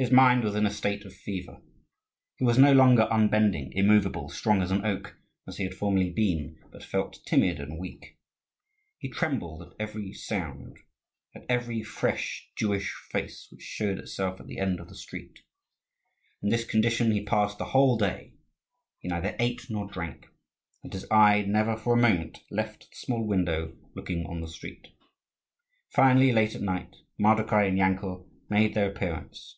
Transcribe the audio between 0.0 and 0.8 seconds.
His mind was in a